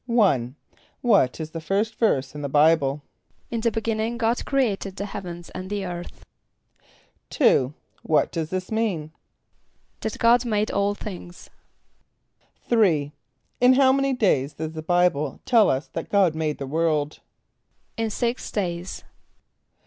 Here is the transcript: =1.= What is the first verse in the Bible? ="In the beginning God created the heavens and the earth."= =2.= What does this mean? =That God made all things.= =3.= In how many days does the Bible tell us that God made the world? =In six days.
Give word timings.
=1.= 0.09 0.55
What 1.01 1.39
is 1.39 1.51
the 1.51 1.61
first 1.61 1.93
verse 1.93 2.33
in 2.33 2.41
the 2.41 2.49
Bible? 2.49 3.03
="In 3.51 3.61
the 3.61 3.69
beginning 3.69 4.17
God 4.17 4.43
created 4.45 4.95
the 4.95 5.05
heavens 5.05 5.51
and 5.51 5.69
the 5.69 5.85
earth."= 5.85 6.25
=2.= 7.29 7.75
What 8.01 8.31
does 8.31 8.49
this 8.49 8.71
mean? 8.71 9.11
=That 9.99 10.17
God 10.17 10.43
made 10.43 10.71
all 10.71 10.95
things.= 10.95 11.51
=3.= 12.67 13.11
In 13.59 13.73
how 13.73 13.91
many 13.93 14.13
days 14.13 14.53
does 14.53 14.71
the 14.71 14.81
Bible 14.81 15.39
tell 15.45 15.69
us 15.69 15.85
that 15.89 16.09
God 16.09 16.33
made 16.33 16.57
the 16.57 16.65
world? 16.65 17.19
=In 17.95 18.09
six 18.09 18.49
days. 18.51 19.03